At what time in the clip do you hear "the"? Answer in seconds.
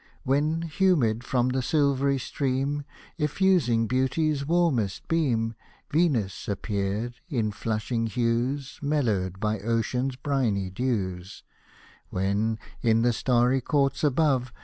1.49-1.61, 13.03-13.13